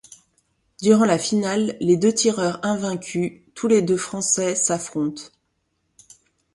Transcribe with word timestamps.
Durant 0.81 1.05
la 1.05 1.19
finale, 1.19 1.77
les 1.79 1.95
deux 1.95 2.11
tireurs 2.11 2.59
invaincus, 2.65 3.41
tous 3.53 3.67
les 3.67 3.83
deux 3.83 3.97
français, 3.97 4.55
s'affrontent. 4.55 5.29